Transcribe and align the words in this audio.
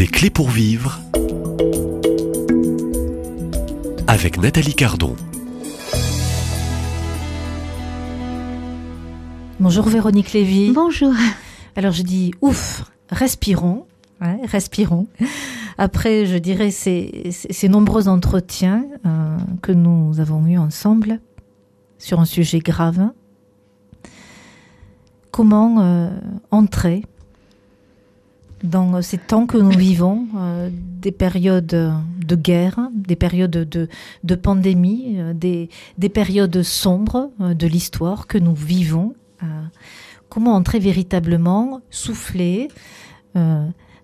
Des 0.00 0.06
clés 0.06 0.30
pour 0.30 0.48
vivre 0.48 0.98
avec 4.06 4.40
Nathalie 4.40 4.72
Cardon. 4.72 5.14
Bonjour 9.58 9.86
Véronique 9.90 10.32
Lévy. 10.32 10.72
Bonjour. 10.72 11.12
Alors 11.76 11.92
je 11.92 12.02
dis 12.02 12.32
ouf, 12.40 12.90
respirons, 13.10 13.84
ouais, 14.22 14.40
respirons. 14.46 15.06
Après, 15.76 16.24
je 16.24 16.38
dirais 16.38 16.70
ces, 16.70 17.28
ces 17.30 17.68
nombreux 17.68 18.08
entretiens 18.08 18.86
euh, 19.04 19.36
que 19.60 19.72
nous 19.72 20.18
avons 20.18 20.46
eus 20.46 20.56
ensemble 20.56 21.20
sur 21.98 22.20
un 22.20 22.24
sujet 22.24 22.60
grave. 22.60 23.10
Comment 25.30 25.80
euh, 25.80 26.08
entrer 26.50 27.02
dans 28.62 29.00
ces 29.02 29.18
temps 29.18 29.46
que 29.46 29.56
nous 29.56 29.70
vivons, 29.70 30.26
euh, 30.36 30.70
des 30.72 31.12
périodes 31.12 31.66
de 31.66 32.36
guerre, 32.36 32.90
des 32.92 33.16
périodes 33.16 33.50
de, 33.50 34.34
pandémie, 34.34 35.16
euh, 35.18 35.32
des, 35.32 35.70
des, 35.98 36.08
périodes 36.08 36.62
sombres 36.62 37.30
euh, 37.40 37.54
de 37.54 37.66
l'histoire 37.66 38.26
que 38.26 38.38
nous 38.38 38.54
vivons. 38.54 39.14
Comment 40.28 40.54
entrer 40.54 40.78
véritablement, 40.78 41.80
souffler, 41.88 42.68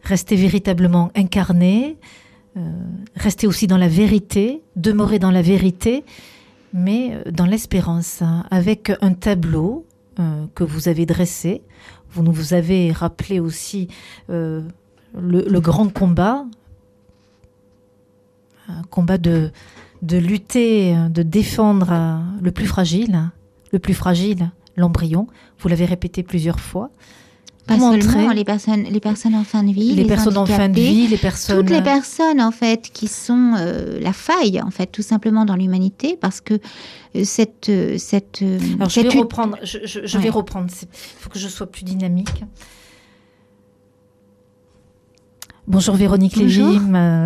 rester 0.02 0.34
véritablement 0.34 1.10
incarné, 1.14 1.98
rester 3.14 3.46
aussi 3.46 3.66
dans 3.66 3.76
la 3.76 3.86
vérité, 3.86 4.62
demeurer 4.76 5.18
dans 5.18 5.30
la 5.30 5.42
vérité, 5.42 6.04
mais 6.72 7.22
dans 7.30 7.44
l'espérance, 7.44 8.22
hein, 8.22 8.44
avec 8.50 8.90
un 9.02 9.12
tableau 9.12 9.84
que 10.54 10.64
vous 10.64 10.88
avez 10.88 11.04
dressé 11.04 11.60
vous 12.12 12.22
nous 12.22 12.54
avez 12.54 12.92
rappelé 12.92 13.40
aussi 13.40 13.88
euh, 14.30 14.62
le, 15.18 15.60
grand 15.60 15.92
combat, 15.92 16.44
un 18.68 18.82
combat 18.84 19.18
de, 19.18 19.50
de 20.02 20.16
lutter, 20.16 20.96
de 21.10 21.22
défendre 21.22 21.88
euh, 21.90 22.18
le 22.42 22.50
plus 22.50 22.66
fragile, 22.66 23.30
le 23.72 23.78
plus 23.78 23.94
fragile, 23.94 24.50
l'embryon. 24.76 25.26
Vous 25.58 25.68
l'avez 25.68 25.84
répété 25.84 26.22
plusieurs 26.22 26.60
fois. 26.60 26.90
Pas 27.66 27.78
seulement 27.78 28.30
les 28.30 28.44
personnes, 28.44 28.84
les 28.84 29.00
personnes 29.00 29.34
en 29.34 29.42
fin 29.42 29.64
de 29.64 29.72
vie, 29.72 29.94
les, 29.94 30.02
les 30.02 30.04
personnes 30.04 30.36
en 30.36 30.46
fin 30.46 30.68
de 30.68 30.74
vie, 30.74 31.08
les 31.08 31.16
personnes, 31.16 31.58
toutes 31.58 31.70
les 31.70 31.82
personnes 31.82 32.40
en 32.40 32.52
fait 32.52 32.90
qui 32.92 33.08
sont 33.08 33.54
euh, 33.58 33.98
la 34.00 34.12
faille 34.12 34.60
en 34.62 34.70
fait 34.70 34.86
tout 34.86 35.02
simplement 35.02 35.44
dans 35.44 35.56
l'humanité 35.56 36.16
parce 36.20 36.40
que 36.40 36.54
euh, 36.54 37.24
cette 37.24 37.70
cette. 37.98 38.44
Alors 38.76 38.88
je 38.88 39.00
vais 39.00 39.08
reprendre, 39.08 39.58
je, 39.64 39.78
je, 39.84 40.06
je 40.06 40.16
ouais. 40.16 40.24
vais 40.24 40.30
reprendre. 40.30 40.68
Il 40.80 40.88
faut 41.18 41.28
que 41.28 41.40
je 41.40 41.48
sois 41.48 41.66
plus 41.66 41.82
dynamique. 41.82 42.44
Bonjour 45.66 45.96
Véronique 45.96 46.36
Lévy, 46.36 46.78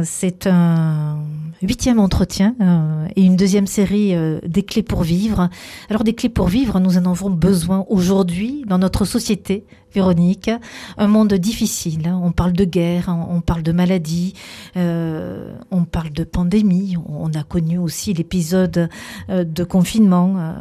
c'est 0.05 0.47
un 0.47 1.19
huitième 1.62 1.98
entretien 1.98 2.55
euh, 2.61 3.06
et 3.16 3.22
une 3.22 3.36
deuxième 3.36 3.66
série 3.66 4.14
euh, 4.14 4.41
des 4.47 4.62
clés 4.62 4.83
pour 4.83 5.03
vivre. 5.03 5.50
Alors 5.89 6.05
des 6.05 6.14
clés 6.14 6.28
pour 6.28 6.48
vivre, 6.48 6.80
nous 6.80 6.97
en 6.97 7.05
avons 7.05 7.30
besoin 7.30 7.84
aujourd'hui 7.89 8.64
dans 8.66 8.78
notre 8.78 9.05
société, 9.05 9.64
Véronique, 9.92 10.50
un 10.98 11.06
monde 11.08 11.34
difficile. 11.34 12.06
Hein. 12.06 12.20
On 12.22 12.33
parle 12.33 12.53
de 12.53 12.64
guerre, 12.64 13.14
on 13.28 13.41
parle 13.41 13.62
de 13.62 13.72
maladie, 13.72 14.34
euh, 14.77 15.53
on 15.70 15.84
parle 15.84 16.11
de 16.11 16.22
pandémie. 16.22 16.97
On 17.08 17.33
a 17.34 17.42
connu 17.42 17.77
aussi 17.77 18.14
l'épisode 18.14 18.88
de 19.28 19.64
confinement. 19.64 20.55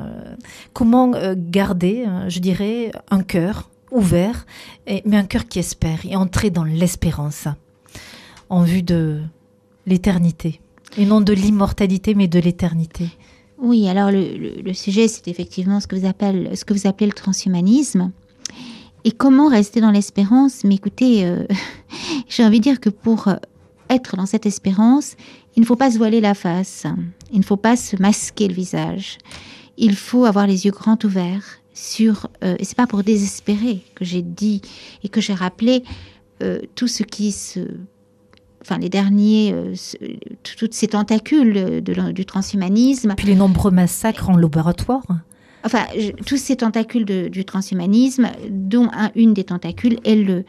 Comment 0.73 1.11
garder, 1.35 2.05
je 2.27 2.39
dirais, 2.39 2.91
un 3.11 3.21
cœur 3.21 3.69
ouvert, 3.91 4.47
mais 4.87 5.17
un 5.17 5.25
cœur 5.25 5.47
qui 5.47 5.59
espère 5.59 5.99
et 6.05 6.15
entrer 6.15 6.49
dans 6.49 6.63
l'espérance 6.63 7.47
en 8.49 8.63
vue 8.63 8.81
de 8.81 9.21
l'éternité. 9.85 10.59
Et 10.97 11.05
non 11.05 11.21
de 11.21 11.33
l'immortalité, 11.33 12.15
mais 12.15 12.27
de 12.27 12.39
l'éternité. 12.39 13.09
Oui, 13.57 13.87
alors 13.87 14.09
le, 14.11 14.73
sujet, 14.73 15.07
c'est 15.07 15.27
effectivement 15.27 15.79
ce 15.79 15.87
que, 15.87 15.95
vous 15.95 16.05
appelez, 16.05 16.55
ce 16.55 16.65
que 16.65 16.73
vous 16.73 16.87
appelez 16.87 17.07
le 17.07 17.13
transhumanisme. 17.13 18.11
Et 19.03 19.11
comment 19.11 19.49
rester 19.49 19.81
dans 19.81 19.91
l'espérance? 19.91 20.63
Mais 20.63 20.75
écoutez, 20.75 21.25
euh, 21.25 21.45
j'ai 22.27 22.43
envie 22.43 22.59
de 22.59 22.63
dire 22.63 22.79
que 22.79 22.89
pour 22.89 23.29
être 23.89 24.15
dans 24.15 24.25
cette 24.25 24.45
espérance, 24.45 25.15
il 25.55 25.61
ne 25.61 25.65
faut 25.65 25.75
pas 25.75 25.91
se 25.91 25.97
voiler 25.97 26.21
la 26.21 26.33
face, 26.33 26.85
il 27.31 27.39
ne 27.39 27.43
faut 27.43 27.57
pas 27.57 27.75
se 27.75 27.97
masquer 28.01 28.47
le 28.47 28.53
visage, 28.53 29.17
il 29.77 29.95
faut 29.95 30.25
avoir 30.25 30.47
les 30.47 30.65
yeux 30.65 30.71
grands 30.71 30.97
ouverts 31.03 31.59
sur, 31.73 32.27
euh, 32.43 32.55
et 32.59 32.65
c'est 32.65 32.77
pas 32.77 32.87
pour 32.87 33.03
désespérer 33.03 33.83
que 33.95 34.05
j'ai 34.05 34.21
dit 34.21 34.61
et 35.03 35.09
que 35.09 35.21
j'ai 35.21 35.33
rappelé 35.33 35.83
euh, 36.43 36.59
tout 36.75 36.87
ce 36.87 37.03
qui 37.03 37.31
se 37.31 37.59
enfin 38.61 38.77
les 38.77 38.89
derniers, 38.89 39.53
euh, 39.53 39.73
toutes 40.57 40.73
ces 40.73 40.87
tentacules 40.87 41.81
de, 41.83 42.11
du 42.11 42.25
transhumanisme. 42.25 43.13
Puis 43.15 43.27
les 43.27 43.35
nombreux 43.35 43.71
massacres 43.71 44.29
en 44.29 44.37
laboratoire. 44.37 45.03
Enfin, 45.63 45.85
je, 45.97 46.11
tous 46.11 46.37
ces 46.37 46.57
tentacules 46.57 47.05
de, 47.05 47.27
du 47.27 47.45
transhumanisme, 47.45 48.29
dont 48.49 48.89
un, 48.93 49.11
une 49.15 49.33
des 49.33 49.43
tentacules, 49.43 49.99
elle 50.05 50.45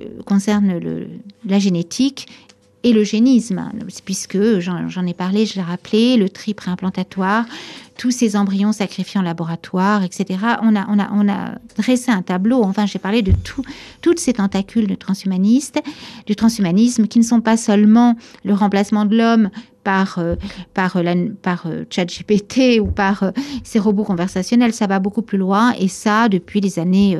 euh, 0.00 0.04
concerne 0.24 0.78
le, 0.78 1.06
la 1.46 1.58
génétique 1.58 2.28
et 2.84 2.92
l'eugénisme, 2.92 3.70
puisque 4.04 4.58
j'en 4.58 5.06
ai 5.06 5.14
parlé, 5.14 5.46
je 5.46 5.54
l'ai 5.54 5.62
rappelé, 5.62 6.16
le 6.16 6.28
tri 6.28 6.54
préimplantatoire, 6.54 7.44
tous 7.96 8.10
ces 8.10 8.36
embryons 8.36 8.72
sacrifiés 8.72 9.20
en 9.20 9.22
laboratoire, 9.22 10.02
etc. 10.02 10.38
On 10.62 10.74
a, 10.74 10.86
on 10.88 10.98
a, 10.98 11.10
on 11.12 11.28
a 11.28 11.58
dressé 11.76 12.10
un 12.10 12.22
tableau, 12.22 12.62
enfin 12.62 12.86
j'ai 12.86 12.98
parlé 12.98 13.22
de 13.22 13.32
tout, 13.32 13.64
toutes 14.00 14.18
ces 14.18 14.32
tentacules 14.32 14.86
de 14.86 14.94
transhumanistes, 14.94 15.80
du 16.26 16.34
transhumanisme, 16.34 17.06
qui 17.06 17.18
ne 17.18 17.24
sont 17.24 17.40
pas 17.40 17.56
seulement 17.56 18.16
le 18.44 18.54
remplacement 18.54 19.04
de 19.04 19.16
l'homme 19.16 19.50
par, 19.84 20.18
euh, 20.18 20.36
par, 20.74 20.96
par 21.42 21.64
euh, 21.66 21.84
ChatGPT 21.90 22.80
ou 22.80 22.86
par 22.86 23.22
euh, 23.22 23.30
ces 23.64 23.78
robots 23.78 24.04
conversationnels, 24.04 24.72
ça 24.72 24.86
va 24.86 24.98
beaucoup 24.98 25.22
plus 25.22 25.38
loin, 25.38 25.72
et 25.78 25.88
ça 25.88 26.28
depuis 26.28 26.60
les 26.60 26.78
années 26.78 27.18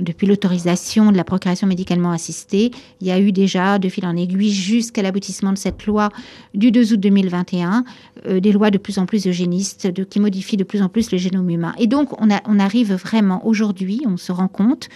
depuis 0.00 0.26
l'autorisation 0.26 1.10
de 1.12 1.16
la 1.16 1.24
procréation 1.24 1.66
médicalement 1.66 2.10
assistée, 2.10 2.70
il 3.00 3.06
y 3.06 3.10
a 3.10 3.20
eu 3.20 3.32
déjà, 3.32 3.78
de 3.78 3.88
fil 3.88 4.06
en 4.06 4.16
aiguille, 4.16 4.52
jusqu'à 4.52 5.02
l'aboutissement 5.02 5.52
de 5.52 5.58
cette 5.58 5.86
loi 5.86 6.10
du 6.54 6.70
2 6.70 6.92
août 6.92 7.00
2021, 7.00 7.84
euh, 8.26 8.40
des 8.40 8.52
lois 8.52 8.70
de 8.70 8.78
plus 8.78 8.98
en 8.98 9.06
plus 9.06 9.26
eugénistes 9.26 9.92
qui 10.08 10.20
modifient 10.20 10.56
de 10.56 10.64
plus 10.64 10.82
en 10.82 10.88
plus 10.88 11.10
le 11.10 11.18
génome 11.18 11.50
humain. 11.50 11.74
Et 11.78 11.86
donc, 11.86 12.10
on, 12.20 12.58
arrive 12.58 12.94
vraiment 12.94 13.46
aujourd'hui, 13.46 14.02
on 14.06 14.16
se 14.16 14.32
rend 14.32 14.48
compte 14.48 14.88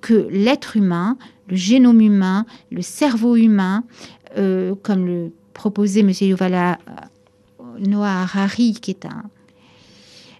que 0.00 0.28
l'être 0.30 0.76
humain, 0.76 1.16
le 1.48 1.56
génome 1.56 2.00
humain, 2.00 2.46
le 2.70 2.82
cerveau 2.82 3.36
humain, 3.36 3.84
euh, 4.36 4.74
comme 4.82 5.06
le 5.06 5.32
proposait 5.54 6.00
M. 6.00 6.10
Yuval 6.20 6.78
Noah 7.78 8.22
Harari, 8.22 8.74
qui 8.74 8.90
est 8.90 9.06
un 9.06 9.24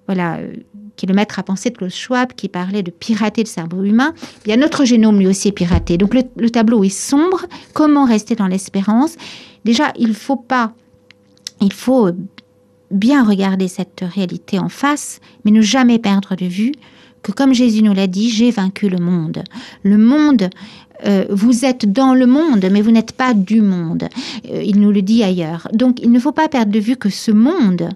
voilà, 0.06 0.36
euh, 0.36 0.52
qui 0.96 1.06
est 1.06 1.08
le 1.08 1.14
maître 1.14 1.38
à 1.38 1.42
penser 1.42 1.70
de 1.70 1.76
Klaus 1.76 1.94
Schwab, 1.94 2.32
qui 2.32 2.48
parlait 2.48 2.82
de 2.82 2.90
pirater 2.90 3.42
le 3.42 3.48
cerveau 3.48 3.84
humain, 3.84 4.14
bien 4.44 4.56
notre 4.56 4.84
génome 4.84 5.18
lui 5.18 5.26
aussi 5.26 5.48
est 5.48 5.52
piraté. 5.52 5.98
Donc 5.98 6.14
le, 6.14 6.22
le 6.36 6.50
tableau 6.50 6.84
est 6.84 6.88
sombre. 6.88 7.46
Comment 7.74 8.04
rester 8.04 8.34
dans 8.34 8.46
l'espérance? 8.46 9.16
Déjà, 9.64 9.92
il 9.98 10.14
faut 10.14 10.36
pas, 10.36 10.72
il 11.60 11.72
faut 11.72 12.10
bien 12.90 13.24
regarder 13.24 13.68
cette 13.68 14.04
réalité 14.14 14.58
en 14.58 14.68
face, 14.68 15.20
mais 15.44 15.50
ne 15.50 15.60
jamais 15.60 15.98
perdre 15.98 16.36
de 16.36 16.46
vue 16.46 16.72
que, 17.22 17.32
comme 17.32 17.52
Jésus 17.52 17.82
nous 17.82 17.94
l'a 17.94 18.06
dit, 18.06 18.30
j'ai 18.30 18.50
vaincu 18.50 18.88
le 18.88 18.98
monde. 18.98 19.42
Le 19.82 19.98
monde 19.98 20.48
euh, 21.04 21.26
vous 21.28 21.64
êtes 21.64 21.92
dans 21.92 22.14
le 22.14 22.26
monde, 22.26 22.66
mais 22.70 22.80
vous 22.80 22.90
n'êtes 22.90 23.12
pas 23.12 23.34
du 23.34 23.60
monde. 23.60 24.04
Euh, 24.50 24.62
il 24.62 24.80
nous 24.80 24.92
le 24.92 25.02
dit 25.02 25.22
ailleurs. 25.22 25.68
Donc, 25.72 26.00
il 26.02 26.10
ne 26.10 26.18
faut 26.18 26.32
pas 26.32 26.48
perdre 26.48 26.72
de 26.72 26.78
vue 26.78 26.96
que 26.96 27.10
ce 27.10 27.30
monde, 27.30 27.90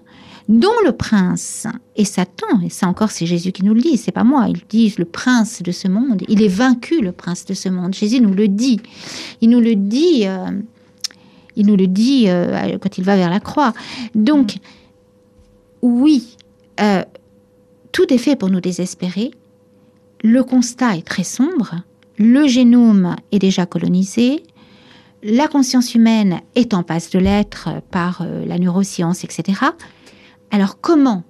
dont 0.51 0.67
le 0.85 0.91
prince 0.91 1.65
est 1.95 2.03
Satan, 2.03 2.59
et 2.61 2.69
ça 2.69 2.87
encore 2.87 3.09
c'est 3.09 3.25
Jésus 3.25 3.53
qui 3.53 3.63
nous 3.63 3.73
le 3.73 3.79
dit, 3.79 3.95
c'est 3.95 4.11
pas 4.11 4.25
moi, 4.25 4.47
il 4.49 4.59
dit 4.67 4.93
le 4.97 5.05
prince 5.05 5.63
de 5.63 5.71
ce 5.71 5.87
monde, 5.87 6.23
il 6.27 6.43
est 6.43 6.49
vaincu 6.49 7.01
le 7.01 7.13
prince 7.13 7.45
de 7.45 7.53
ce 7.53 7.69
monde, 7.69 7.93
Jésus 7.93 8.19
nous 8.19 8.33
le 8.33 8.49
dit, 8.49 8.81
il 9.39 9.49
nous 9.49 9.61
le 9.61 9.75
dit, 9.75 10.27
euh, 10.27 10.51
il 11.55 11.65
nous 11.67 11.77
le 11.77 11.87
dit 11.87 12.25
euh, 12.27 12.77
quand 12.79 12.97
il 12.97 13.05
va 13.05 13.15
vers 13.15 13.29
la 13.29 13.39
croix. 13.39 13.71
Donc, 14.13 14.57
oui, 15.81 16.35
euh, 16.81 17.03
tout 17.93 18.13
est 18.13 18.17
fait 18.17 18.35
pour 18.35 18.49
nous 18.49 18.59
désespérer, 18.59 19.31
le 20.21 20.43
constat 20.43 20.97
est 20.97 21.07
très 21.07 21.23
sombre, 21.23 21.75
le 22.17 22.45
génome 22.47 23.15
est 23.31 23.39
déjà 23.39 23.65
colonisé, 23.65 24.43
la 25.23 25.47
conscience 25.47 25.95
humaine 25.95 26.41
est 26.55 26.73
en 26.73 26.83
passe 26.83 27.09
de 27.09 27.19
l'être 27.19 27.69
par 27.89 28.25
la 28.45 28.59
neuroscience, 28.59 29.23
etc., 29.23 29.53
alors 30.51 30.79
comment 30.79 31.23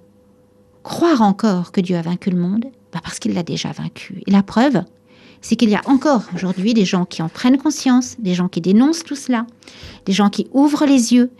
croire 0.82 1.22
encore 1.22 1.72
que 1.72 1.80
Dieu 1.80 1.96
a 1.96 2.02
vaincu 2.02 2.30
le 2.30 2.38
monde? 2.38 2.66
Bah 2.92 3.00
Parce 3.02 3.18
qu'il 3.18 3.34
l'a 3.34 3.42
déjà 3.42 3.72
vaincu. 3.72 4.22
Et 4.26 4.30
la 4.30 4.42
preuve, 4.42 4.82
c'est 5.40 5.56
qu'il 5.56 5.70
y 5.70 5.74
a 5.74 5.82
encore 5.86 6.24
aujourd'hui 6.34 6.74
des 6.74 6.84
gens 6.84 7.04
qui 7.04 7.22
en 7.22 7.28
prennent 7.28 7.58
conscience, 7.58 8.16
des 8.18 8.34
gens 8.34 8.48
qui 8.48 8.60
dénoncent 8.60 9.04
tout 9.04 9.16
cela, 9.16 9.46
des 10.06 10.12
gens 10.12 10.28
qui 10.28 10.48
ouvrent 10.52 10.86
les 10.86 11.14
yeux, 11.14 11.30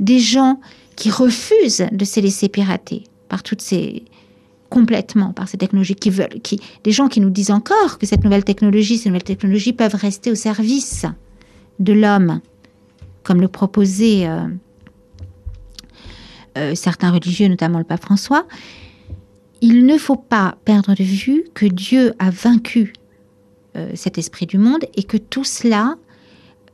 des 0.00 0.18
gens 0.18 0.60
qui 0.96 1.10
refusent 1.10 1.86
de 1.90 2.04
se 2.04 2.20
laisser 2.20 2.48
pirater 2.48 3.04
par 3.28 3.42
toutes 3.42 3.62
ces 3.62 4.04
complètement 4.70 5.32
par 5.32 5.48
ces 5.48 5.56
technologies 5.56 5.94
qui 5.94 6.10
veulent 6.10 6.42
qui 6.42 6.60
des 6.84 6.92
gens 6.92 7.08
qui 7.08 7.22
nous 7.22 7.30
disent 7.30 7.50
encore 7.50 7.96
que 7.96 8.04
cette 8.04 8.22
nouvelle 8.22 8.44
technologie 8.44 8.98
ces 8.98 9.08
nouvelles 9.08 9.22
technologies 9.22 9.72
peuvent 9.72 9.94
rester 9.94 10.30
au 10.30 10.34
service 10.34 11.06
de 11.78 11.92
l'homme, 11.94 12.40
comme 13.22 13.40
le 13.40 13.48
proposaient 13.48 14.26
euh, 14.26 14.46
euh, 16.58 16.74
certains 16.74 17.10
religieux, 17.10 17.48
notamment 17.48 17.78
le 17.78 17.84
pape 17.84 18.02
François, 18.02 18.46
il 19.60 19.86
ne 19.86 19.98
faut 19.98 20.16
pas 20.16 20.56
perdre 20.64 20.94
de 20.94 21.02
vue 21.02 21.44
que 21.54 21.66
Dieu 21.66 22.14
a 22.18 22.30
vaincu 22.30 22.92
euh, 23.76 23.90
cet 23.94 24.18
esprit 24.18 24.46
du 24.46 24.58
monde 24.58 24.84
et 24.96 25.02
que 25.02 25.16
tout 25.16 25.44
cela 25.44 25.96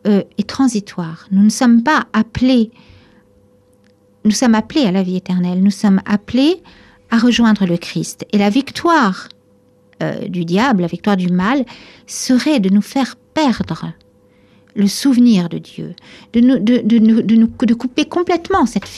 est 0.06 0.46
transitoire. 0.46 1.26
Nous 1.30 1.42
ne 1.42 1.48
sommes 1.48 1.82
pas 1.82 2.08
appelés, 2.12 2.70
nous 4.26 4.32
sommes 4.32 4.54
appelés 4.54 4.84
à 4.84 4.92
la 4.92 5.02
vie 5.02 5.16
éternelle, 5.16 5.62
nous 5.62 5.70
sommes 5.70 6.02
appelés 6.04 6.62
à 7.10 7.16
rejoindre 7.16 7.64
le 7.64 7.78
Christ. 7.78 8.26
Et 8.32 8.36
la 8.36 8.50
victoire 8.50 9.30
du 10.28 10.44
diable, 10.44 10.82
la 10.82 10.88
victoire 10.88 11.16
du 11.16 11.28
mal, 11.28 11.64
serait 12.06 12.60
de 12.60 12.68
nous 12.68 12.82
faire 12.82 13.16
perdre 13.32 13.94
le 14.74 14.86
souvenir 14.86 15.48
de 15.48 15.58
Dieu, 15.58 15.94
de, 16.32 16.40
nous, 16.40 16.58
de, 16.58 16.78
de, 16.78 17.66
de 17.66 17.74
couper 17.74 18.04
complètement 18.04 18.66
cette, 18.66 18.88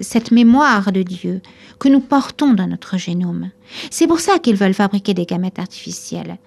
cette 0.00 0.30
mémoire 0.30 0.92
de 0.92 1.02
Dieu 1.02 1.40
que 1.78 1.88
nous 1.88 2.00
portons 2.00 2.54
dans 2.54 2.66
notre 2.66 2.96
génome. 2.96 3.50
C'est 3.90 4.06
pour 4.06 4.20
ça 4.20 4.38
qu'ils 4.38 4.56
veulent 4.56 4.74
fabriquer 4.74 5.14
des 5.14 5.26
gamètes 5.26 5.58
artificielles, 5.58 6.38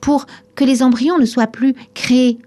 pour 0.00 0.26
que 0.54 0.64
les 0.64 0.82
embryons 0.82 1.18
ne 1.18 1.24
soient 1.24 1.46
plus 1.46 1.74
créés 1.94 2.38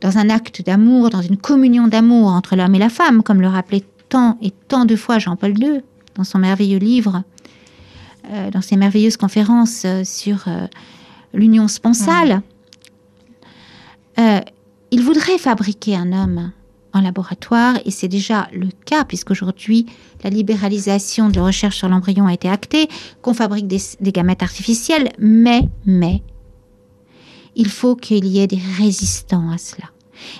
dans 0.00 0.18
un 0.18 0.28
acte 0.30 0.62
d'amour, 0.62 1.10
dans 1.10 1.22
une 1.22 1.36
communion 1.36 1.86
d'amour 1.86 2.28
entre 2.28 2.56
l'homme 2.56 2.74
et 2.74 2.80
la 2.80 2.88
femme, 2.88 3.22
comme 3.22 3.40
le 3.40 3.48
rappelait 3.48 3.84
tant 4.08 4.36
et 4.42 4.50
tant 4.50 4.84
de 4.84 4.96
fois 4.96 5.18
Jean-Paul 5.18 5.56
II 5.58 5.80
dans 6.16 6.24
son 6.24 6.38
merveilleux 6.38 6.78
livre, 6.78 7.22
euh, 8.30 8.50
dans 8.50 8.60
ses 8.60 8.76
merveilleuses 8.76 9.16
conférences 9.16 9.84
euh, 9.84 10.02
sur 10.04 10.44
euh, 10.48 10.66
l'union 11.32 11.68
sponsale. 11.68 12.42
Euh, 14.18 14.40
il 14.90 15.02
voudrait 15.02 15.38
fabriquer 15.38 15.96
un 15.96 16.12
homme 16.12 16.52
en 16.92 17.00
laboratoire, 17.00 17.76
et 17.84 17.90
c'est 17.90 18.08
déjà 18.08 18.48
le 18.52 18.68
cas, 18.84 19.04
puisqu'aujourd'hui, 19.04 19.86
la 20.24 20.30
libéralisation 20.30 21.28
de 21.28 21.36
la 21.36 21.44
recherche 21.44 21.76
sur 21.76 21.88
l'embryon 21.88 22.26
a 22.26 22.34
été 22.34 22.48
actée, 22.48 22.88
qu'on 23.22 23.34
fabrique 23.34 23.66
des, 23.66 24.12
gamètes 24.12 24.42
artificielles, 24.42 25.10
mais, 25.18 25.62
mais, 25.86 26.22
il 27.56 27.68
faut 27.68 27.96
qu'il 27.96 28.26
y 28.26 28.40
ait 28.40 28.46
des 28.46 28.60
résistants 28.78 29.50
à 29.50 29.58
cela. 29.58 29.88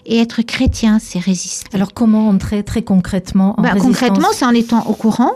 Et 0.06 0.18
être 0.18 0.42
chrétien, 0.42 0.98
c'est 0.98 1.18
résister. 1.18 1.68
Alors 1.72 1.92
comment 1.92 2.28
entrer 2.28 2.62
très 2.62 2.82
concrètement 2.82 3.58
en 3.58 3.62
bah, 3.62 3.74
Concrètement, 3.78 4.28
c'est 4.32 4.44
en 4.44 4.52
étant 4.52 4.86
au 4.86 4.94
courant, 4.94 5.32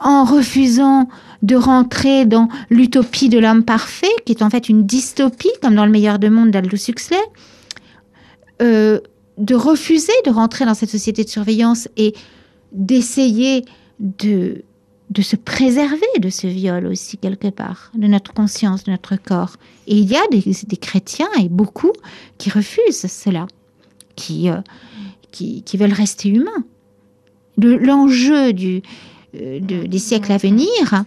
en 0.00 0.24
refusant 0.24 1.08
de 1.42 1.56
rentrer 1.56 2.26
dans 2.26 2.48
l'utopie 2.68 3.28
de 3.28 3.38
l'homme 3.38 3.64
parfait, 3.64 4.10
qui 4.26 4.32
est 4.32 4.42
en 4.42 4.50
fait 4.50 4.68
une 4.68 4.84
dystopie, 4.84 5.50
comme 5.62 5.74
dans 5.74 5.86
Le 5.86 5.90
meilleur 5.90 6.18
de 6.18 6.28
monde 6.28 6.50
d'Aldous 6.50 6.88
Huxley, 6.88 7.16
euh, 8.60 9.00
de 9.40 9.54
refuser 9.54 10.12
de 10.24 10.30
rentrer 10.30 10.64
dans 10.66 10.74
cette 10.74 10.90
société 10.90 11.24
de 11.24 11.28
surveillance 11.28 11.88
et 11.96 12.14
d'essayer 12.72 13.64
de, 13.98 14.62
de 15.08 15.22
se 15.22 15.34
préserver 15.34 16.06
de 16.18 16.28
ce 16.28 16.46
viol 16.46 16.86
aussi 16.86 17.16
quelque 17.16 17.48
part, 17.48 17.90
de 17.94 18.06
notre 18.06 18.32
conscience, 18.32 18.84
de 18.84 18.90
notre 18.90 19.16
corps. 19.16 19.56
Et 19.86 19.96
il 19.96 20.10
y 20.10 20.16
a 20.16 20.26
des, 20.30 20.76
chrétiens, 20.76 21.28
et 21.38 21.48
beaucoup, 21.48 21.92
qui 22.38 22.50
refusent 22.50 23.06
cela, 23.06 23.46
qui, 24.14 24.50
euh, 24.50 24.60
qui, 25.32 25.64
veulent 25.76 25.92
rester 25.92 26.28
humains. 26.28 26.64
L'enjeu 27.56 28.52
du, 28.52 28.82
euh, 29.34 29.58
des 29.60 29.98
siècles 29.98 30.32
à 30.32 30.36
venir, 30.36 31.04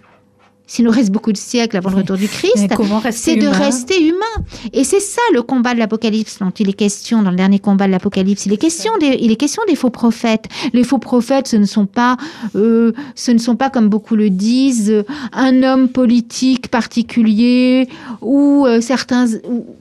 s'il 0.65 0.86
nous 0.86 0.92
reste 0.92 1.12
beaucoup 1.12 1.31
de 1.31 1.38
siècles 1.38 1.77
avant 1.77 1.89
le 1.89 1.98
retour 1.98 2.18
du 2.18 2.27
Christ, 2.27 2.68
c'est 3.12 3.36
de 3.36 3.48
rester 3.48 4.01
humain. 4.01 4.45
Et 4.71 4.83
c'est 4.83 5.01
ça 5.01 5.21
le 5.33 5.42
combat 5.42 5.74
de 5.74 5.80
l'Apocalypse 5.80 6.39
dont 6.39 6.51
il 6.51 6.69
est 6.69 6.74
question 6.74 7.21
dans 7.21 7.31
le 7.31 7.36
dernier 7.36 7.60
combat 7.60 7.86
de 7.86 7.92
l'Apocalypse. 7.92 8.45
Il 8.45 8.54
est 8.54 8.57
question 8.57 8.98
des, 8.98 9.18
il 9.19 9.31
est 9.31 9.36
question 9.36 9.62
des 9.68 9.75
faux 9.75 9.89
prophètes. 9.89 10.45
Les 10.71 10.83
faux 10.83 11.00
prophètes, 11.00 11.48
ce 11.48 11.57
ne 11.57 11.65
sont 11.65 11.86
pas, 11.86 12.18
euh, 12.56 12.94
ce 13.15 13.31
ne 13.31 13.39
sont 13.39 13.56
pas 13.56 13.69
comme 13.69 13.89
beaucoup 13.89 14.15
le 14.15 14.30
disent, 14.30 15.04
un 15.33 15.63
homme 15.63 15.89
politique 15.89 16.69
particulier 16.69 17.89
ou 18.21 18.65
euh, 18.65 18.80
certains 18.80 19.27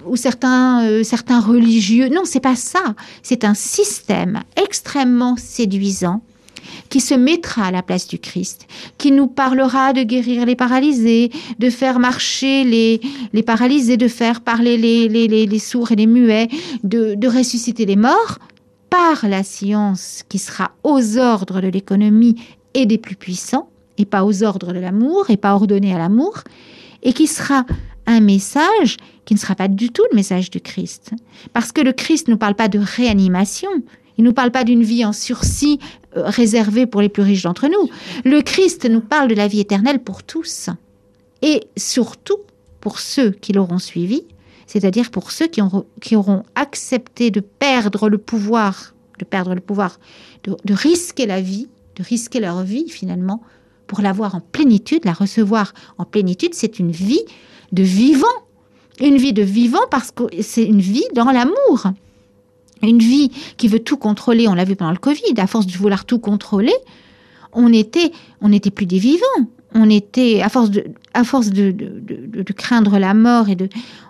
ou, 0.06 0.16
certains 0.16 0.84
euh, 0.84 1.04
certains 1.04 1.40
religieux. 1.40 2.08
Non, 2.08 2.22
c'est 2.24 2.40
pas 2.40 2.56
ça. 2.56 2.94
C'est 3.22 3.44
un 3.44 3.54
système 3.54 4.40
extrêmement 4.56 5.36
séduisant 5.36 6.22
qui 6.88 7.00
se 7.00 7.14
mettra 7.14 7.66
à 7.66 7.70
la 7.70 7.82
place 7.82 8.06
du 8.06 8.18
Christ, 8.18 8.66
qui 8.98 9.12
nous 9.12 9.26
parlera 9.26 9.92
de 9.92 10.02
guérir 10.02 10.46
les 10.46 10.56
paralysés, 10.56 11.30
de 11.58 11.70
faire 11.70 11.98
marcher 11.98 12.64
les, 12.64 13.00
les 13.32 13.42
paralysés, 13.42 13.96
de 13.96 14.08
faire 14.08 14.40
parler 14.40 14.76
les, 14.76 15.08
les, 15.08 15.28
les, 15.28 15.58
sourds 15.58 15.92
et 15.92 15.96
les 15.96 16.06
muets, 16.06 16.48
de, 16.84 17.14
de 17.14 17.28
ressusciter 17.28 17.86
les 17.86 17.96
morts, 17.96 18.38
par 18.90 19.26
la 19.26 19.42
science 19.42 20.22
qui 20.28 20.38
sera 20.38 20.72
aux 20.84 21.16
ordres 21.16 21.62
de 21.62 21.68
l'économie 21.68 22.36
et 22.74 22.84
des 22.84 22.98
plus 22.98 23.16
puissants, 23.16 23.70
et 23.96 24.04
pas 24.04 24.24
aux 24.24 24.42
ordres 24.42 24.72
de 24.72 24.78
l'amour, 24.78 25.30
et 25.30 25.38
pas 25.38 25.54
ordonnée 25.54 25.94
à 25.94 25.98
l'amour, 25.98 26.42
et 27.02 27.12
qui 27.12 27.26
sera 27.26 27.64
un 28.06 28.20
message 28.20 28.96
qui 29.24 29.34
ne 29.34 29.38
sera 29.38 29.54
pas 29.54 29.68
du 29.68 29.90
tout 29.90 30.02
le 30.10 30.16
message 30.16 30.50
du 30.50 30.60
Christ. 30.60 31.12
Parce 31.52 31.72
que 31.72 31.80
le 31.80 31.92
Christ 31.92 32.28
ne 32.28 32.34
parle 32.34 32.54
pas 32.54 32.68
de 32.68 32.78
réanimation, 32.78 33.70
il 34.18 34.24
ne 34.24 34.28
nous 34.28 34.34
parle 34.34 34.50
pas 34.50 34.64
d'une 34.64 34.82
vie 34.82 35.04
en 35.04 35.12
sursis 35.12 35.78
euh, 36.16 36.24
réservée 36.26 36.86
pour 36.86 37.00
les 37.00 37.08
plus 37.08 37.22
riches 37.22 37.42
d'entre 37.42 37.68
nous. 37.68 37.88
Le 38.24 38.40
Christ 38.42 38.88
nous 38.88 39.00
parle 39.00 39.28
de 39.28 39.34
la 39.34 39.48
vie 39.48 39.60
éternelle 39.60 39.98
pour 39.98 40.22
tous. 40.22 40.68
Et 41.42 41.64
surtout 41.76 42.38
pour 42.80 42.98
ceux 42.98 43.30
qui 43.30 43.52
l'auront 43.52 43.78
suivi, 43.78 44.24
c'est-à-dire 44.66 45.10
pour 45.10 45.30
ceux 45.30 45.46
qui, 45.46 45.60
qui, 46.00 46.16
auront 46.16 46.44
accepté 46.54 47.30
de 47.30 47.40
perdre 47.40 48.08
le 48.08 48.18
pouvoir, 48.18 48.94
de 49.18 49.24
perdre 49.24 49.54
le 49.54 49.60
pouvoir, 49.60 49.98
de, 50.44 50.56
de 50.64 50.74
risquer 50.74 51.26
la 51.26 51.40
vie, 51.40 51.68
de 51.96 52.02
risquer 52.02 52.40
leur 52.40 52.62
vie 52.62 52.88
finalement, 52.88 53.42
pour 53.86 54.00
l'avoir 54.00 54.34
en 54.34 54.40
plénitude, 54.40 55.04
la 55.04 55.12
recevoir 55.12 55.74
en 55.98 56.04
plénitude, 56.04 56.54
c'est 56.54 56.78
une 56.78 56.90
vie 56.90 57.22
de 57.72 57.82
vivant. 57.82 58.26
Une 59.00 59.16
vie 59.16 59.32
de 59.32 59.42
vivant 59.42 59.86
parce 59.90 60.10
que 60.10 60.24
c'est 60.42 60.64
une 60.64 60.80
vie 60.80 61.04
dans 61.14 61.30
l'amour 61.30 61.92
une 62.88 62.98
vie 62.98 63.30
qui 63.56 63.68
veut 63.68 63.80
tout 63.80 63.96
contrôler, 63.96 64.48
on 64.48 64.54
l'a 64.54 64.64
vu 64.64 64.76
pendant 64.76 64.92
le 64.92 64.98
Covid, 64.98 65.34
à 65.38 65.46
force 65.46 65.66
de 65.66 65.72
vouloir 65.72 66.04
tout 66.04 66.18
contrôler, 66.18 66.74
on 67.52 67.72
était, 67.72 68.12
on 68.40 68.48
n'était 68.48 68.70
plus 68.70 68.86
des 68.86 68.98
vivants. 68.98 69.48
On 69.74 69.88
était, 69.88 70.42
à 70.42 70.48
force 70.48 70.70
de, 70.70 70.84
à 71.14 71.24
force 71.24 71.48
de, 71.48 71.70
de, 71.70 72.52
craindre 72.52 72.98
la 72.98 73.14
mort 73.14 73.48
et 73.48 73.54
de, 73.54 73.68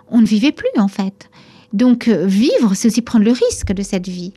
on 0.09 0.19
ne 0.19 0.25
vivait 0.25 0.51
plus 0.51 0.67
en 0.77 0.89
fait. 0.89 1.29
Donc 1.71 2.09
euh, 2.09 2.25
vivre, 2.25 2.73
c'est 2.73 2.89
aussi 2.89 3.01
prendre 3.01 3.23
le 3.23 3.31
risque 3.31 3.71
de 3.71 3.81
cette 3.81 4.09
vie. 4.09 4.33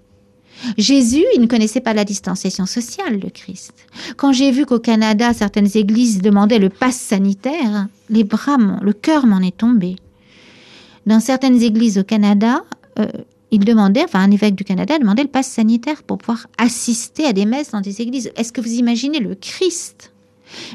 Jésus, 0.79 1.25
il 1.35 1.41
ne 1.41 1.47
connaissait 1.47 1.81
pas 1.81 1.95
la 1.95 2.05
distanciation 2.05 2.65
sociale, 2.65 3.21
le 3.23 3.29
Christ. 3.29 3.75
Quand 4.17 4.33
j'ai 4.33 4.51
vu 4.53 4.65
qu'au 4.65 4.79
Canada, 4.79 5.35
certaines 5.35 5.77
églises 5.77 6.23
demandaient 6.23 6.59
le 6.59 6.71
pass 6.71 6.97
sanitaire, 6.97 7.89
les 8.09 8.25
bras, 8.25 8.57
le 8.81 8.93
cœur 8.93 9.27
m'en 9.27 9.41
est 9.41 9.57
tombé. 9.57 9.97
Dans 11.07 11.21
certaines 11.21 11.61
églises 11.63 11.99
au 11.99 12.05
Canada, 12.05 12.65
euh, 12.99 13.07
il 13.57 13.65
demandait, 13.65 14.05
enfin 14.05 14.21
un 14.21 14.31
évêque 14.31 14.55
du 14.55 14.65
Canada 14.65 14.99
demandait 14.99 15.23
le 15.23 15.31
passe 15.31 15.51
sanitaire 15.51 16.03
pour 16.03 16.19
pouvoir 16.19 16.47
assister 16.59 17.25
à 17.25 17.33
des 17.33 17.47
messes 17.47 17.71
dans 17.71 17.81
des 17.81 18.03
églises. 18.03 18.31
Est-ce 18.37 18.53
que 18.53 18.61
vous 18.61 18.75
imaginez 18.75 19.19
le 19.19 19.35
Christ? 19.35 20.13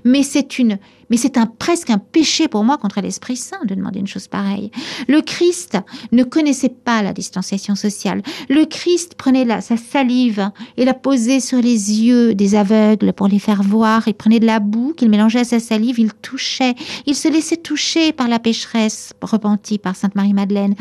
Mais 0.03 0.23
c'est 0.23 0.57
une, 0.57 0.79
mais 1.11 1.17
c'est 1.17 1.37
un 1.37 1.45
presque 1.45 1.91
un 1.91 1.99
péché 1.99 2.47
pour 2.47 2.63
moi 2.63 2.79
contre 2.79 2.99
l'Esprit 2.99 3.37
Saint 3.37 3.63
de 3.65 3.75
demander 3.75 3.99
une 3.99 4.07
chose 4.07 4.27
pareille. 4.27 4.71
Le 5.07 5.21
Christ 5.21 5.77
ne 6.11 6.23
connaissait 6.23 6.69
pas 6.69 7.03
la 7.03 7.13
distanciation 7.13 7.75
sociale. 7.75 8.23
Le 8.49 8.65
Christ 8.65 9.13
prenait 9.13 9.61
sa 9.61 9.77
salive 9.77 10.49
et 10.75 10.83
la 10.83 10.95
posait 10.95 11.39
sur 11.39 11.61
les 11.61 12.01
yeux 12.01 12.33
des 12.33 12.55
aveugles 12.55 13.13
pour 13.13 13.27
les 13.27 13.39
faire 13.39 13.61
voir. 13.61 14.07
Il 14.07 14.15
prenait 14.15 14.39
de 14.39 14.47
la 14.47 14.59
boue 14.59 14.95
qu'il 14.97 15.11
mélangeait 15.11 15.41
à 15.41 15.45
sa 15.45 15.59
salive, 15.59 15.99
il 15.99 16.13
touchait. 16.13 16.73
Il 17.05 17.13
se 17.13 17.27
laissait 17.27 17.57
toucher 17.57 18.11
par 18.11 18.27
la 18.27 18.39
pécheresse 18.39 19.13
repentie 19.21 19.77
par 19.77 19.95
Sainte 19.95 20.15
Marie-Madeleine 20.15 20.73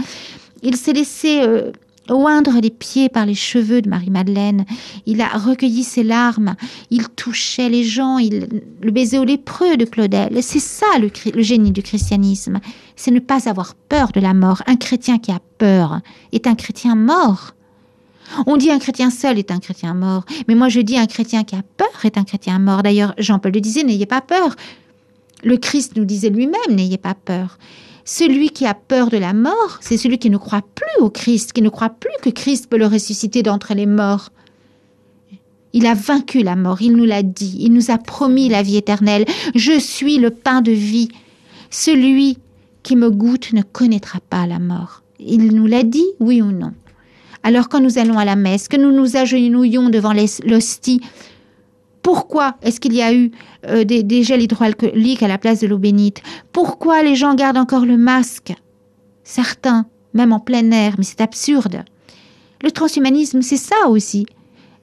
il 0.62 0.76
s'est 0.76 0.92
laissé 0.92 1.40
euh, 1.42 1.72
oindre 2.10 2.60
les 2.60 2.70
pieds 2.70 3.08
par 3.08 3.26
les 3.26 3.34
cheveux 3.34 3.82
de 3.82 3.88
Marie-Madeleine. 3.88 4.64
Il 5.06 5.20
a 5.20 5.28
recueilli 5.28 5.82
ses 5.82 6.02
larmes. 6.02 6.54
Il 6.90 7.08
touchait 7.08 7.68
les 7.68 7.84
gens. 7.84 8.18
Il 8.18 8.62
le 8.82 8.90
baisait 8.90 9.18
au 9.18 9.24
lépreux 9.24 9.76
de 9.76 9.84
Claudel. 9.84 10.42
C'est 10.42 10.60
ça 10.60 10.86
le, 10.98 11.10
génie 11.42 11.72
du 11.72 11.82
christianisme. 11.82 12.60
C'est 12.96 13.10
ne 13.10 13.20
pas 13.20 13.48
avoir 13.48 13.74
peur 13.74 14.12
de 14.12 14.20
la 14.20 14.34
mort. 14.34 14.62
Un 14.66 14.76
chrétien 14.76 15.18
qui 15.18 15.32
a 15.32 15.40
peur 15.58 16.00
est 16.32 16.46
un 16.46 16.54
chrétien 16.54 16.94
mort. 16.94 17.54
On 18.46 18.56
dit 18.56 18.70
un 18.70 18.78
chrétien 18.78 19.10
seul 19.10 19.38
est 19.38 19.50
un 19.50 19.58
chrétien 19.58 19.94
mort. 19.94 20.24
Mais 20.48 20.54
moi 20.54 20.68
je 20.68 20.80
dis 20.80 20.98
un 20.98 21.06
chrétien 21.06 21.44
qui 21.44 21.56
a 21.56 21.62
peur 21.76 22.04
est 22.04 22.18
un 22.18 22.24
chrétien 22.24 22.58
mort. 22.58 22.82
D'ailleurs, 22.82 23.14
Jean-Paul 23.18 23.52
le 23.52 23.60
disait, 23.60 23.82
n'ayez 23.82 24.06
pas 24.06 24.20
peur. 24.20 24.54
Le 25.42 25.56
Christ 25.56 25.96
nous 25.96 26.04
disait 26.04 26.30
lui-même, 26.30 26.60
n'ayez 26.70 26.98
pas 26.98 27.14
peur. 27.14 27.58
Celui 28.04 28.50
qui 28.50 28.66
a 28.66 28.74
peur 28.74 29.10
de 29.10 29.18
la 29.18 29.32
mort, 29.32 29.78
c'est 29.80 29.96
celui 29.96 30.18
qui 30.18 30.30
ne 30.30 30.36
croit 30.36 30.62
plus 30.74 31.04
au 31.04 31.10
Christ, 31.10 31.52
qui 31.52 31.62
ne 31.62 31.68
croit 31.68 31.90
plus 31.90 32.10
que 32.22 32.30
Christ 32.30 32.68
peut 32.68 32.78
le 32.78 32.86
ressusciter 32.86 33.42
d'entre 33.42 33.74
les 33.74 33.86
morts. 33.86 34.30
Il 35.72 35.86
a 35.86 35.94
vaincu 35.94 36.42
la 36.42 36.56
mort, 36.56 36.82
il 36.82 36.96
nous 36.96 37.04
l'a 37.04 37.22
dit, 37.22 37.56
il 37.60 37.72
nous 37.72 37.90
a 37.90 37.98
promis 37.98 38.48
la 38.48 38.62
vie 38.62 38.76
éternelle. 38.76 39.24
Je 39.54 39.78
suis 39.78 40.18
le 40.18 40.30
pain 40.30 40.62
de 40.62 40.72
vie. 40.72 41.08
Celui 41.70 42.38
qui 42.82 42.96
me 42.96 43.10
goûte 43.10 43.52
ne 43.52 43.62
connaîtra 43.62 44.18
pas 44.28 44.46
la 44.46 44.58
mort. 44.58 45.02
Il 45.20 45.54
nous 45.54 45.66
l'a 45.66 45.82
dit, 45.82 46.06
oui 46.18 46.42
ou 46.42 46.50
non 46.50 46.72
Alors 47.42 47.68
quand 47.68 47.80
nous 47.80 47.98
allons 47.98 48.18
à 48.18 48.24
la 48.24 48.36
messe, 48.36 48.66
que 48.66 48.76
nous 48.76 48.90
nous 48.90 49.16
agenouillons 49.16 49.90
devant 49.90 50.14
l'hostie, 50.44 51.00
pourquoi 52.02 52.56
est-ce 52.62 52.80
qu'il 52.80 52.94
y 52.94 53.02
a 53.02 53.12
eu 53.12 53.30
euh, 53.66 53.84
des, 53.84 54.02
des, 54.02 54.22
gels 54.22 54.42
hydroalcooliques 54.42 55.22
à 55.22 55.28
la 55.28 55.38
place 55.38 55.60
de 55.60 55.66
l'eau 55.66 55.78
bénite? 55.78 56.22
Pourquoi 56.52 57.02
les 57.02 57.14
gens 57.14 57.34
gardent 57.34 57.58
encore 57.58 57.84
le 57.84 57.96
masque? 57.96 58.54
Certains, 59.22 59.86
même 60.14 60.32
en 60.32 60.40
plein 60.40 60.70
air, 60.70 60.94
mais 60.98 61.04
c'est 61.04 61.20
absurde. 61.20 61.84
Le 62.62 62.70
transhumanisme, 62.70 63.42
c'est 63.42 63.56
ça 63.56 63.88
aussi. 63.88 64.26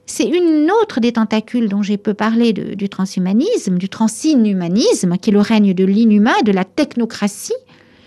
C'est 0.06 0.26
une 0.26 0.70
autre 0.80 1.00
des 1.00 1.12
tentacules 1.12 1.68
dont 1.68 1.82
j'ai 1.82 1.98
peu 1.98 2.14
parlé 2.14 2.54
du 2.54 2.88
transhumanisme, 2.88 3.76
du 3.76 3.90
transinhumanisme, 3.90 5.18
qui 5.18 5.30
est 5.30 5.32
le 5.32 5.40
règne 5.40 5.74
de 5.74 5.84
l'inhumain, 5.84 6.40
de 6.44 6.50
la 6.50 6.64
technocratie, 6.64 7.52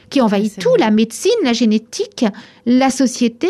qui 0.09 0.19
envahit 0.19 0.57
tout, 0.59 0.75
la 0.79 0.89
médecine, 0.89 1.31
la 1.43 1.53
génétique, 1.53 2.25
la 2.65 2.89
société, 2.89 3.49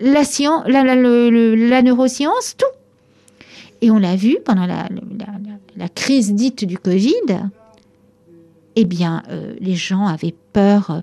la, 0.00 0.24
science, 0.24 0.64
la, 0.66 1.82
neuroscience, 1.82 2.56
tout. 2.56 2.66
Et 3.80 3.90
on 3.90 3.98
l'a 3.98 4.16
vu 4.16 4.38
pendant 4.44 4.66
la, 4.66 5.88
crise 5.94 6.34
dite 6.34 6.64
du 6.64 6.78
Covid, 6.78 7.12
eh 8.76 8.84
bien, 8.84 9.22
euh, 9.30 9.54
les 9.60 9.74
gens 9.74 10.06
avaient 10.06 10.34
peur 10.52 11.02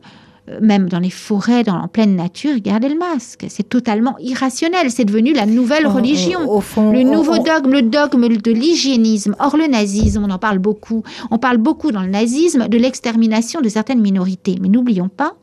euh, 0.50 0.60
même 0.62 0.90
dans 0.90 1.00
les 1.00 1.10
forêts, 1.10 1.64
dans, 1.64 1.76
en 1.76 1.88
pleine 1.88 2.18
nature, 2.18 2.60
garder 2.60 2.90
le 2.90 2.98
masque. 2.98 3.46
C'est 3.48 3.70
totalement 3.70 4.18
irrationnel. 4.20 4.92
C'est 4.92 5.06
devenu 5.06 5.34
la 5.34 5.46
nouvelle 5.46 5.88
religion. 5.88 6.52
Au, 6.52 6.60
fond, 6.60 6.92
le 6.92 7.04
nouveau 7.04 7.38
dogme, 7.38 7.72
le 7.72 7.82
dogme 7.82 8.28
de 8.28 8.52
l'hygiénisme. 8.52 9.36
Or, 9.40 9.56
le 9.56 9.68
nazisme, 9.68 10.24
on 10.26 10.30
en 10.30 10.40
parle 10.40 10.60
beaucoup. 10.60 11.04
On 11.32 11.38
parle 11.38 11.58
beaucoup 11.58 11.92
dans 11.92 12.02
le 12.02 12.10
nazisme 12.10 12.68
de 12.68 12.78
l'extermination 12.78 13.62
de 13.62 13.70
certaines 13.70 14.02
minorités. 14.02 14.58
Mais 14.62 14.68
n'oublions 14.68 15.08
pas 15.08 15.36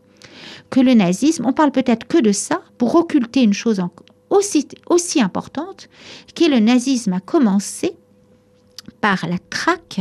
que 0.69 0.81
le 0.81 0.93
nazisme, 0.93 1.47
on 1.47 1.55
parle 1.55 1.73
peut-être 1.73 2.07
que 2.07 2.21
de 2.21 2.33
ça 2.33 2.61
pour 2.77 2.95
occulter 2.95 3.43
une 3.43 3.55
chose 3.55 3.81
aussi, 4.31 5.21
importante, 5.21 5.89
qui 6.35 6.45
est 6.45 6.49
le 6.49 6.61
nazisme 6.61 7.13
a 7.13 7.21
commencé 7.21 7.95
par 9.01 9.27
la 9.29 9.39
traque 9.51 10.01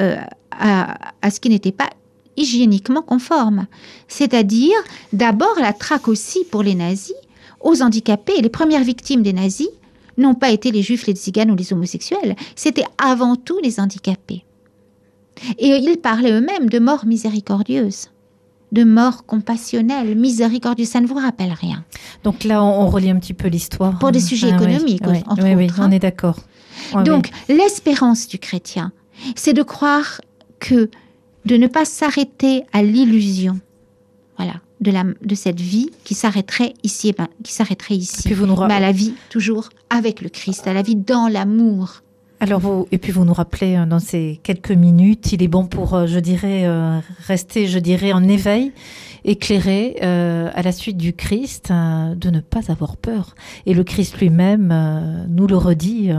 euh, 0.00 0.16
à, 0.50 1.12
à, 1.22 1.30
ce 1.30 1.40
qui 1.40 1.48
n'était 1.48 1.72
pas 1.72 1.90
hygiéniquement 2.36 3.02
conforme. 3.02 3.66
C'est-à-dire 4.08 4.76
d'abord 5.12 5.58
la 5.58 5.72
traque 5.72 6.08
aussi 6.08 6.44
pour 6.50 6.62
les 6.62 6.74
nazis 6.74 7.14
aux 7.60 7.82
handicapés. 7.82 8.40
Les 8.40 8.48
premières 8.48 8.84
victimes 8.84 9.22
des 9.22 9.32
nazis 9.32 9.68
n'ont 10.16 10.34
pas 10.34 10.50
été 10.50 10.70
les 10.70 10.82
juifs, 10.82 11.06
les 11.06 11.14
tziganes 11.14 11.50
ou 11.50 11.56
les 11.56 11.72
homosexuels, 11.72 12.36
c'était 12.54 12.84
avant 12.98 13.36
tout 13.36 13.58
les 13.62 13.80
handicapés. 13.80 14.44
Et 15.58 15.68
ils 15.68 15.96
parlaient 15.96 16.32
eux-mêmes 16.32 16.68
de 16.68 16.78
mort 16.78 17.06
miséricordieuse 17.06 18.10
de 18.72 18.84
mort 18.84 19.24
compassionnelle, 19.26 20.16
miséricordieuse. 20.16 20.88
Ça 20.88 21.00
ne 21.00 21.06
vous 21.06 21.14
rappelle 21.14 21.52
rien. 21.52 21.84
Donc 22.24 22.44
là, 22.44 22.62
on, 22.62 22.86
relie 22.86 23.10
un 23.10 23.16
petit 23.16 23.34
peu 23.34 23.48
l'histoire. 23.48 23.98
Pour 23.98 24.12
des 24.12 24.20
sujets 24.20 24.50
ah 24.52 24.56
économiques, 24.56 25.02
entre 25.02 25.12
oui, 25.12 25.22
autres. 25.30 25.56
Oui, 25.56 25.70
on 25.78 25.82
hein. 25.82 25.90
est 25.90 25.98
d'accord. 25.98 26.36
Donc, 27.04 27.30
l'espérance 27.48 28.26
du 28.26 28.38
chrétien, 28.38 28.92
c'est 29.36 29.52
de 29.52 29.62
croire 29.62 30.20
que 30.58 30.90
de 31.44 31.56
ne 31.56 31.66
pas 31.66 31.84
s'arrêter 31.84 32.64
à 32.72 32.82
l'illusion, 32.82 33.60
voilà, 34.36 34.54
de, 34.80 34.90
la, 34.90 35.04
de 35.22 35.34
cette 35.34 35.60
vie 35.60 35.90
qui 36.04 36.14
s'arrêterait 36.14 36.74
ici, 36.82 37.08
et 37.08 37.12
ben, 37.12 37.28
qui 37.42 37.52
s'arrêterait 37.52 37.96
ici, 37.96 38.32
vous 38.32 38.46
nous 38.46 38.56
mais 38.66 38.74
à 38.74 38.80
la 38.80 38.92
vie 38.92 39.14
toujours 39.30 39.70
avec 39.88 40.20
le 40.20 40.28
Christ, 40.28 40.66
à 40.66 40.72
la 40.72 40.82
vie 40.82 40.96
dans 40.96 41.28
l'amour. 41.28 42.02
Alors 42.42 42.58
vous 42.58 42.88
et 42.90 42.96
puis 42.96 43.12
vous 43.12 43.26
nous 43.26 43.34
rappelez 43.34 43.76
euh, 43.76 43.84
dans 43.84 43.98
ces 43.98 44.40
quelques 44.42 44.70
minutes, 44.70 45.30
il 45.32 45.42
est 45.42 45.48
bon 45.48 45.66
pour, 45.66 45.92
euh, 45.92 46.06
je 46.06 46.18
dirais, 46.18 46.64
euh, 46.64 46.98
rester, 47.26 47.66
je 47.66 47.78
dirais, 47.78 48.14
en 48.14 48.26
éveil 48.26 48.72
éclairé 49.24 49.96
euh, 50.02 50.48
à 50.54 50.62
la 50.62 50.72
suite 50.72 50.96
du 50.96 51.12
Christ 51.12 51.70
de 51.70 52.30
ne 52.30 52.40
pas 52.40 52.72
avoir 52.72 52.96
peur. 52.96 53.34
Et 53.66 53.74
le 53.74 53.84
Christ 53.84 54.16
lui-même 54.16 54.74
nous 55.28 55.46
le 55.46 55.58
redit, 55.58 56.10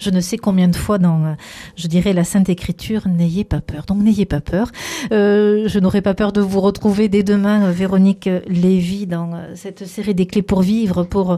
je 0.00 0.10
ne 0.10 0.20
sais 0.20 0.38
combien 0.38 0.66
de 0.66 0.74
fois 0.74 0.98
dans, 0.98 1.36
je 1.76 1.86
dirais, 1.86 2.12
la 2.12 2.24
Sainte 2.24 2.48
Écriture, 2.48 3.06
n'ayez 3.06 3.44
pas 3.44 3.60
peur. 3.60 3.84
Donc 3.86 3.98
n'ayez 4.02 4.26
pas 4.26 4.40
peur. 4.40 4.72
je 5.12 5.78
n'aurai 5.78 6.02
pas 6.02 6.14
peur 6.14 6.32
de 6.32 6.40
vous 6.40 6.60
retrouver 6.60 7.08
dès 7.08 7.22
demain, 7.22 7.70
Véronique 7.70 8.28
Lévy, 8.48 9.06
dans 9.06 9.40
cette 9.54 9.86
série 9.86 10.16
des 10.16 10.26
clés 10.26 10.42
pour 10.42 10.62
vivre, 10.62 11.04
pour 11.04 11.36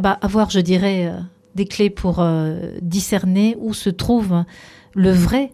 bah, 0.00 0.18
avoir, 0.22 0.48
je 0.48 0.60
dirais, 0.60 1.12
des 1.54 1.66
clés 1.66 1.90
pour 1.90 2.24
discerner 2.82 3.56
où 3.60 3.74
se 3.74 3.90
trouve 3.90 4.44
le 4.94 5.10
vrai, 5.10 5.52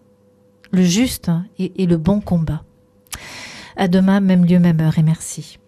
le 0.71 0.83
juste 0.83 1.31
et 1.59 1.87
le 1.87 1.97
bon 1.97 2.21
combat. 2.21 2.63
À 3.77 3.89
demain, 3.89 4.21
même 4.21 4.45
lieu, 4.45 4.59
même 4.59 4.81
heure 4.81 4.99
et 4.99 5.03
merci. 5.03 5.59